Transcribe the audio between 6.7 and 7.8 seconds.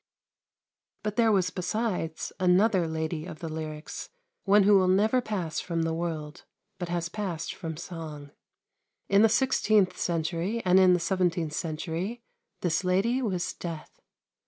but has passed from